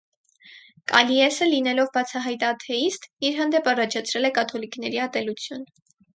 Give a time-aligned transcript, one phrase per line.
[0.91, 5.71] Կալիեսը, լինելով բացահայտ աթեիստ, իր հանդեպ առաջացրել է կաթոլիկների ատելություն։